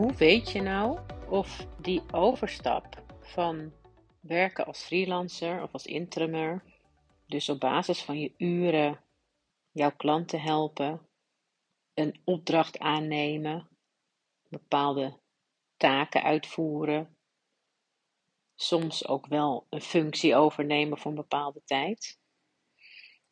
[0.00, 3.72] Hoe weet je nou of die overstap van
[4.20, 6.62] werken als freelancer of als interimer,
[7.26, 9.04] dus op basis van je uren
[9.70, 11.08] jouw klanten helpen,
[11.94, 13.68] een opdracht aannemen,
[14.48, 15.18] bepaalde
[15.76, 17.16] taken uitvoeren,
[18.54, 22.20] soms ook wel een functie overnemen voor een bepaalde tijd.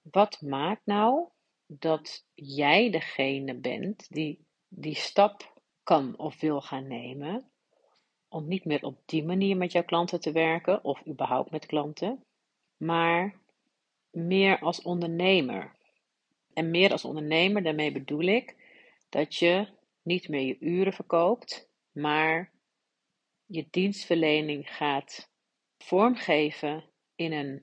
[0.02, 1.28] Wat maakt nou
[1.66, 5.56] dat jij degene bent die die stap
[5.88, 7.50] kan of wil gaan nemen
[8.28, 12.24] om niet meer op die manier met jouw klanten te werken of überhaupt met klanten,
[12.76, 13.38] maar
[14.10, 15.76] meer als ondernemer.
[16.52, 18.56] En meer als ondernemer, daarmee bedoel ik
[19.08, 19.68] dat je
[20.02, 22.52] niet meer je uren verkoopt, maar
[23.46, 25.30] je dienstverlening gaat
[25.78, 26.84] vormgeven
[27.14, 27.62] in een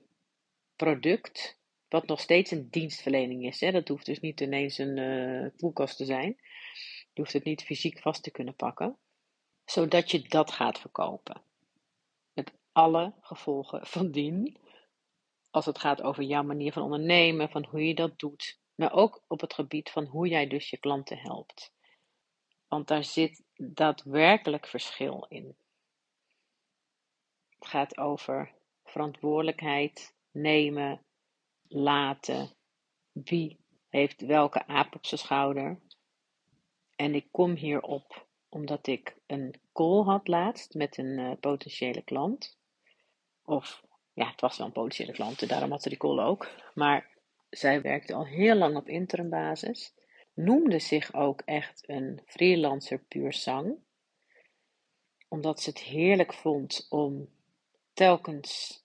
[0.76, 3.60] product, wat nog steeds een dienstverlening is.
[3.60, 3.70] Hè?
[3.70, 6.36] Dat hoeft dus niet ineens een uh, koelkast te zijn.
[7.16, 8.98] Je hoeft het niet fysiek vast te kunnen pakken,
[9.64, 11.42] zodat je dat gaat verkopen.
[12.32, 14.58] Met alle gevolgen van dien,
[15.50, 19.24] als het gaat over jouw manier van ondernemen, van hoe je dat doet, maar ook
[19.26, 21.72] op het gebied van hoe jij dus je klanten helpt.
[22.68, 25.56] Want daar zit daadwerkelijk verschil in.
[27.58, 31.04] Het gaat over verantwoordelijkheid nemen,
[31.68, 32.56] laten.
[33.12, 33.58] Wie
[33.88, 35.84] heeft welke aap op zijn schouder?
[36.96, 42.58] En ik kom hierop omdat ik een call had laatst met een uh, potentiële klant.
[43.44, 46.48] Of ja, het was wel een potentiële klant, daarom had ze die call ook.
[46.74, 47.08] Maar
[47.50, 49.94] zij werkte al heel lang op interim basis.
[50.34, 53.76] Noemde zich ook echt een freelancer puur zang.
[55.28, 57.28] Omdat ze het heerlijk vond om
[57.92, 58.80] telkens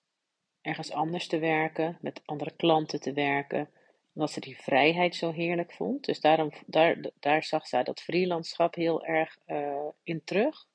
[0.61, 3.69] ergens anders te werken, met andere klanten te werken,
[4.13, 6.05] omdat ze die vrijheid zo heerlijk vond.
[6.05, 10.65] Dus daarom, daar, daar zag zij dat freelandschap heel erg uh, in terug.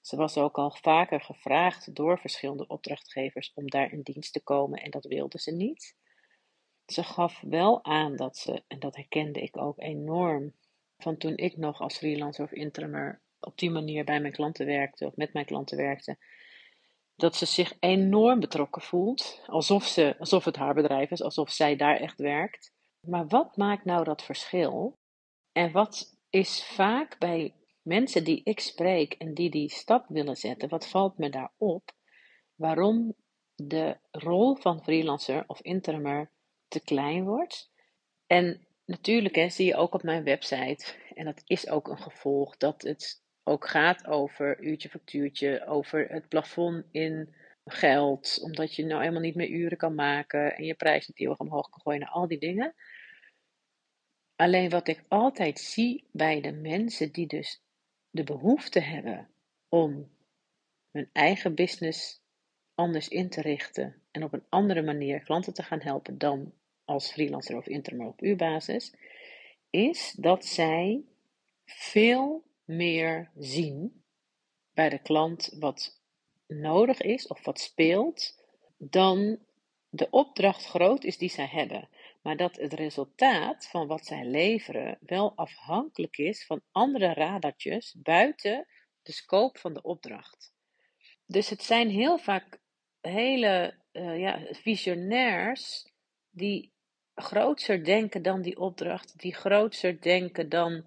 [0.00, 4.82] Ze was ook al vaker gevraagd door verschillende opdrachtgevers om daar in dienst te komen
[4.82, 5.96] en dat wilde ze niet.
[6.86, 10.54] Ze gaf wel aan dat ze, en dat herkende ik ook enorm,
[10.98, 15.06] van toen ik nog als freelancer of interimer op die manier bij mijn klanten werkte
[15.06, 16.16] of met mijn klanten werkte,
[17.16, 21.76] dat ze zich enorm betrokken voelt, alsof, ze, alsof het haar bedrijf is, alsof zij
[21.76, 22.72] daar echt werkt.
[23.00, 24.98] Maar wat maakt nou dat verschil?
[25.52, 30.68] En wat is vaak bij mensen die ik spreek en die die stap willen zetten,
[30.68, 31.92] wat valt me daar op?
[32.54, 33.14] Waarom
[33.54, 36.30] de rol van freelancer of interimer
[36.68, 37.70] te klein wordt.
[38.26, 42.56] En natuurlijk hè, zie je ook op mijn website, en dat is ook een gevolg,
[42.56, 47.34] dat het ook gaat over uurtje factuurtje, over het plafond in
[47.64, 51.38] geld, omdat je nou helemaal niet meer uren kan maken en je prijs niet eeuwig
[51.38, 52.74] omhoog kan gooien, al die dingen.
[54.36, 57.62] Alleen wat ik altijd zie bij de mensen die dus
[58.10, 59.28] de behoefte hebben
[59.68, 60.10] om
[60.90, 62.22] hun eigen business
[62.74, 66.52] anders in te richten en op een andere manier klanten te gaan helpen dan
[66.84, 68.94] als freelancer of interim op uurbasis,
[69.70, 71.04] is dat zij
[71.64, 74.04] veel meer zien
[74.74, 76.00] bij de klant wat
[76.46, 78.44] nodig is of wat speelt,
[78.78, 79.38] dan
[79.88, 81.88] de opdracht groot is die zij hebben.
[82.22, 88.66] Maar dat het resultaat van wat zij leveren wel afhankelijk is van andere radartjes buiten
[89.02, 90.54] de scope van de opdracht.
[91.26, 92.60] Dus het zijn heel vaak
[93.00, 95.92] hele uh, ja, visionairs
[96.30, 96.72] die
[97.14, 100.84] grootser denken dan die opdracht, die grootser denken dan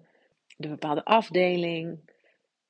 [0.60, 2.10] de bepaalde afdeling.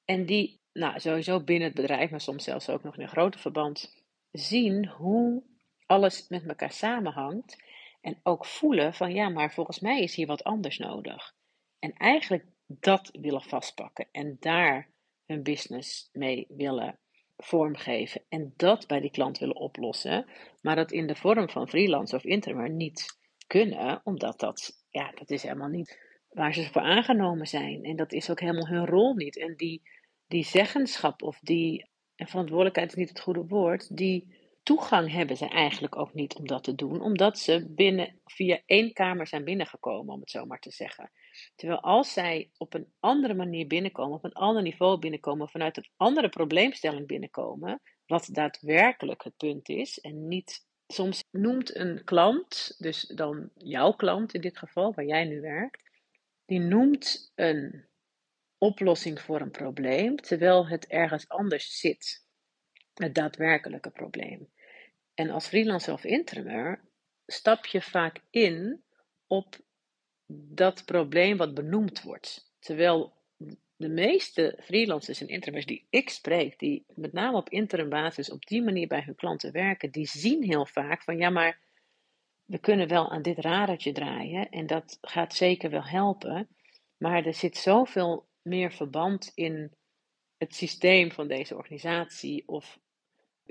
[0.04, 3.40] En die, nou sowieso binnen het bedrijf, maar soms zelfs ook nog in een groter
[3.40, 5.42] verband, zien hoe
[5.86, 7.62] alles met elkaar samenhangt.
[8.00, 11.34] En ook voelen van ja, maar volgens mij is hier wat anders nodig.
[11.78, 14.88] En eigenlijk dat willen vastpakken en daar
[15.26, 16.98] hun business mee willen
[17.36, 18.22] vormgeven.
[18.28, 20.26] En dat bij die klant willen oplossen.
[20.60, 25.30] Maar dat in de vorm van freelance of interim niet kunnen, omdat dat, ja, dat
[25.30, 27.84] is helemaal niet waar ze voor aangenomen zijn.
[27.84, 29.38] En dat is ook helemaal hun rol niet.
[29.38, 29.82] En die,
[30.26, 35.48] die zeggenschap of die, en verantwoordelijkheid is niet het goede woord, die toegang hebben ze
[35.48, 40.14] eigenlijk ook niet om dat te doen, omdat ze binnen, via één kamer zijn binnengekomen,
[40.14, 41.10] om het zo maar te zeggen.
[41.54, 45.88] Terwijl als zij op een andere manier binnenkomen, op een ander niveau binnenkomen, vanuit een
[45.96, 53.06] andere probleemstelling binnenkomen, wat daadwerkelijk het punt is en niet soms noemt een klant, dus
[53.06, 55.89] dan jouw klant in dit geval, waar jij nu werkt,
[56.50, 57.84] die noemt een
[58.58, 62.26] oplossing voor een probleem, terwijl het ergens anders zit.
[62.94, 64.50] Het daadwerkelijke probleem.
[65.14, 66.80] En als freelancer of interimer
[67.26, 68.84] stap je vaak in
[69.26, 69.56] op
[70.26, 72.52] dat probleem wat benoemd wordt.
[72.58, 73.12] Terwijl
[73.76, 78.46] de meeste freelancers en interimers die ik spreek, die met name op interim basis op
[78.46, 81.60] die manier bij hun klanten werken, die zien heel vaak van ja, maar
[82.50, 86.48] we kunnen wel aan dit radertje draaien en dat gaat zeker wel helpen.
[86.96, 89.74] Maar er zit zoveel meer verband in
[90.36, 92.78] het systeem van deze organisatie of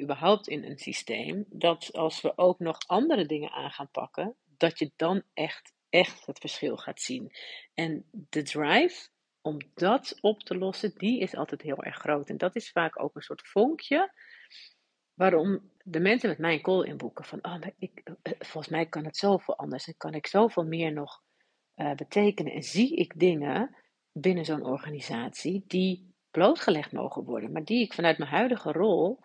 [0.01, 4.79] überhaupt in een systeem, dat als we ook nog andere dingen aan gaan pakken, dat
[4.79, 7.31] je dan echt, echt het verschil gaat zien.
[7.73, 9.09] En de drive
[9.41, 12.29] om dat op te lossen, die is altijd heel erg groot.
[12.29, 14.13] En dat is vaak ook een soort vonkje
[15.19, 17.25] waarom de mensen met mij een call inboeken.
[17.25, 20.63] Van, oh, maar ik, eh, volgens mij kan het zoveel anders en kan ik zoveel
[20.63, 21.21] meer nog
[21.75, 22.53] uh, betekenen.
[22.53, 23.75] En zie ik dingen
[24.11, 29.19] binnen zo'n organisatie die blootgelegd mogen worden, maar die ik vanuit mijn huidige rol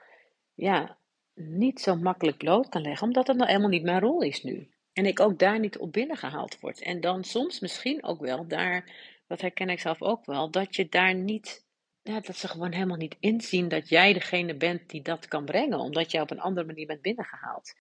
[0.54, 0.98] ja,
[1.34, 4.68] niet zo makkelijk bloot kan leggen, omdat het nou helemaal niet mijn rol is nu.
[4.92, 6.82] En ik ook daar niet op binnengehaald word.
[6.82, 8.92] En dan soms misschien ook wel daar,
[9.26, 11.63] dat herken ik zelf ook wel, dat je daar niet,
[12.04, 15.78] ja, dat ze gewoon helemaal niet inzien dat jij degene bent die dat kan brengen,
[15.78, 17.74] omdat jij op een andere manier bent binnengehaald.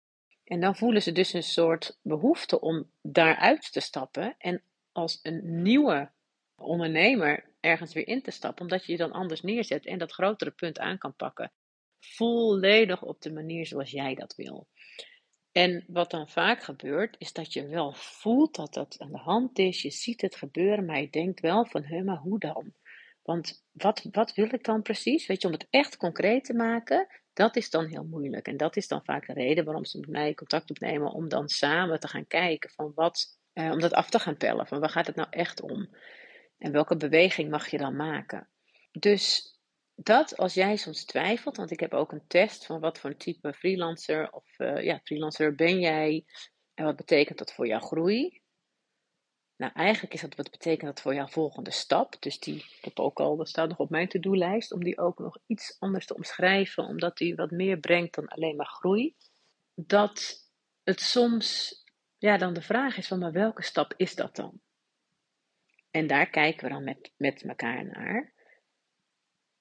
[0.44, 5.62] En dan voelen ze dus een soort behoefte om daaruit te stappen en als een
[5.62, 6.12] nieuwe
[6.56, 10.52] ondernemer ergens weer in te stappen, omdat je je dan anders neerzet en dat grotere
[10.52, 11.52] punt aan kan pakken.
[12.00, 14.68] Volledig op de manier zoals jij dat wil.
[15.52, 19.60] En wat dan vaak gebeurt, is dat je wel voelt dat dat aan de hand
[19.60, 19.82] is.
[19.82, 22.74] Je ziet het gebeuren, maar je denkt wel van, hé, maar hoe dan?
[23.24, 25.28] Want wat, wat wil ik dan precies?
[25.28, 28.48] Weet je, om het echt concreet te maken, dat is dan heel moeilijk.
[28.48, 31.50] En dat is dan vaak de reden waarom ze met mij contact opnemen, om dan
[31.50, 34.68] samen te gaan kijken van wat, eh, om dat af te gaan pellen.
[34.68, 35.90] Van waar gaat het nou echt om?
[36.58, 38.50] En welke beweging mag je dan maken?
[38.92, 39.56] Dus
[39.96, 43.18] dat als jij soms twijfelt, want ik heb ook een test van wat voor een
[43.18, 46.26] type freelancer of uh, ja, freelancer ben jij
[46.74, 48.41] en wat betekent dat voor jouw groei?
[49.62, 52.16] Nou, eigenlijk is dat wat betekent dat voor jouw volgende stap.
[52.20, 55.38] Dus die, ik ook al, dat staat nog op mijn to-do-lijst, om die ook nog
[55.46, 59.16] iets anders te omschrijven, omdat die wat meer brengt dan alleen maar groei.
[59.76, 60.48] Dat
[60.84, 61.76] het soms,
[62.18, 64.62] ja, dan de vraag is van, maar welke stap is dat dan?
[65.92, 68.34] En daar kijken we dan met, met elkaar naar.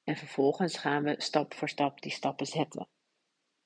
[0.04, 2.88] En vervolgens gaan we stap voor stap die stappen zetten.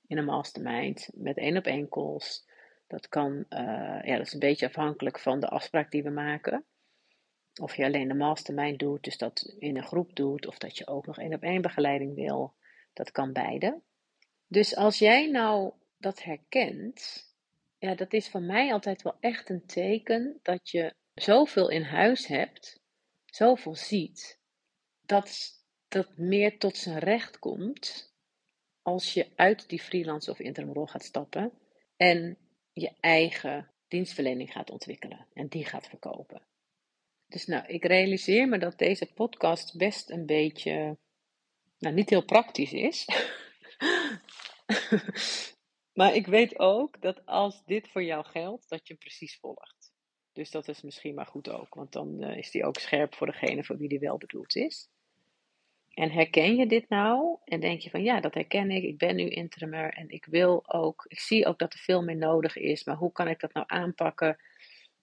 [0.06, 2.52] In een mastermind, met één op één calls.
[2.86, 6.64] Dat kan, uh, ja, dat is een beetje afhankelijk van de afspraak die we maken.
[7.60, 10.86] Of je alleen de mastermind doet, dus dat in een groep doet, of dat je
[10.86, 12.54] ook nog één op één begeleiding wil.
[12.92, 13.80] Dat kan beide.
[14.46, 17.24] Dus als jij nou dat herkent,
[17.78, 22.26] ja, dat is voor mij altijd wel echt een teken dat je zoveel in huis
[22.26, 22.80] hebt,
[23.24, 24.38] zoveel ziet,
[25.06, 25.52] dat
[25.88, 28.14] dat meer tot zijn recht komt
[28.82, 31.52] als je uit die freelance of interim rol gaat stappen
[31.96, 32.38] en
[32.74, 36.42] je eigen dienstverlening gaat ontwikkelen en die gaat verkopen.
[37.26, 40.98] Dus nou, ik realiseer me dat deze podcast best een beetje,
[41.78, 43.06] nou niet heel praktisch is.
[45.98, 49.92] maar ik weet ook dat als dit voor jou geldt, dat je hem precies volgt.
[50.32, 53.26] Dus dat is misschien maar goed ook, want dan uh, is die ook scherp voor
[53.26, 54.88] degene voor wie die wel bedoeld is.
[55.94, 57.38] En herken je dit nou?
[57.44, 58.82] En denk je van ja, dat herken ik.
[58.82, 62.16] Ik ben nu interimer en ik wil ook, ik zie ook dat er veel meer
[62.16, 62.84] nodig is.
[62.84, 64.36] Maar hoe kan ik dat nou aanpakken?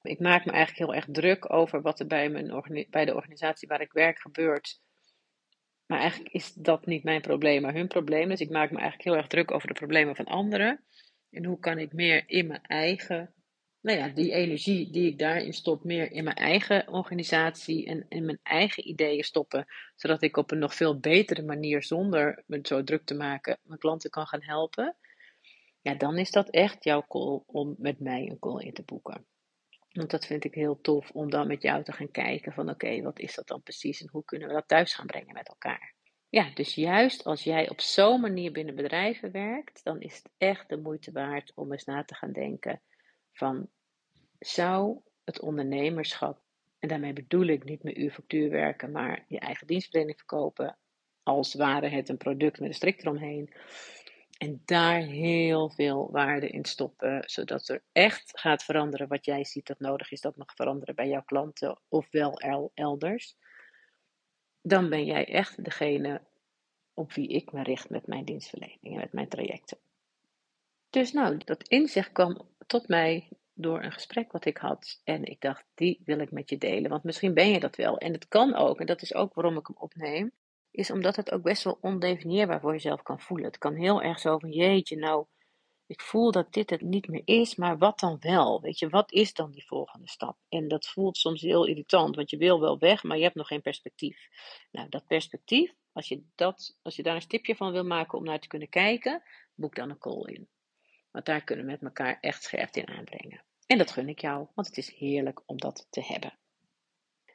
[0.02, 3.68] Ik maak me eigenlijk heel erg druk over wat er bij, mijn bij de organisatie
[3.68, 4.82] waar ik werk gebeurt.
[5.86, 8.30] Maar eigenlijk is dat niet mijn probleem, maar hun probleem.
[8.30, 10.84] Dus ik maak me eigenlijk heel erg druk over de problemen van anderen.
[11.30, 13.34] En hoe kan ik meer in mijn eigen
[13.82, 18.26] nou ja, die energie die ik daarin stop, meer in mijn eigen organisatie en in
[18.26, 19.66] mijn eigen ideeën stoppen.
[19.96, 23.80] Zodat ik op een nog veel betere manier, zonder me zo druk te maken, mijn
[23.80, 24.96] klanten kan gaan helpen.
[25.82, 29.26] Ja, dan is dat echt jouw call om met mij een call in te boeken.
[29.92, 33.02] Want dat vind ik heel tof om dan met jou te gaan kijken van oké,
[33.02, 35.96] wat is dat dan precies en hoe kunnen we dat thuis gaan brengen met elkaar.
[36.30, 40.70] Ja, dus juist als jij op zo'n manier binnen bedrijven werkt, dan is het echt
[40.70, 42.82] de moeite waard om eens na te gaan denken
[43.42, 43.70] van
[44.40, 46.42] zou het ondernemerschap,
[46.80, 50.78] en daarmee bedoel ik niet met uur factuur werken, maar je eigen dienstverlening verkopen,
[51.24, 53.54] als ware het een product met een strik eromheen.
[54.38, 59.68] En daar heel veel waarde in stoppen, zodat er echt gaat veranderen wat jij ziet
[59.68, 62.40] dat nodig is dat mag veranderen bij jouw klanten of wel
[62.74, 63.36] elders.
[64.62, 66.22] Dan ben jij echt degene
[66.94, 69.78] op wie ik me richt met mijn dienstverlening en met mijn trajecten.
[70.90, 75.02] Dus nou, dat inzicht kwam tot mij door een gesprek wat ik had.
[75.04, 76.90] En ik dacht, die wil ik met je delen.
[76.90, 77.98] Want misschien ben je dat wel.
[77.98, 80.32] En het kan ook, en dat is ook waarom ik hem opneem.
[80.72, 83.46] Is omdat het ook best wel ondefinieerbaar voor jezelf kan voelen.
[83.46, 85.26] Het kan heel erg zo van, jeetje, nou,
[85.86, 88.62] ik voel dat dit het niet meer is, maar wat dan wel?
[88.62, 90.38] Weet je, wat is dan die volgende stap?
[90.50, 93.48] En dat voelt soms heel irritant, want je wil wel weg, maar je hebt nog
[93.48, 94.28] geen perspectief.
[94.72, 98.24] Nou, dat perspectief, als je, dat, als je daar een stipje van wil maken om
[98.24, 99.24] naar te kunnen kijken,
[99.56, 100.50] boek dan een call in.
[101.12, 103.42] Want daar kunnen we met elkaar echt scherpte in aanbrengen.
[103.68, 106.34] En dat gun ik jou, want het is heerlijk om dat te hebben.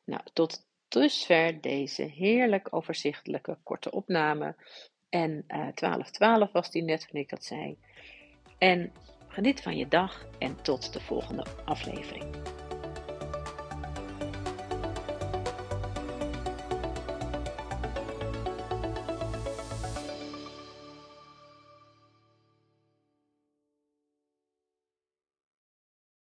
[0.04, 4.56] Nou, tot dusver deze heerlijk overzichtelijke korte opname.
[5.08, 7.78] En uh, eh, 12.12 was die net toen ik dat zei.
[8.58, 8.92] En
[9.28, 12.55] geniet van je dag en tot de volgende aflevering.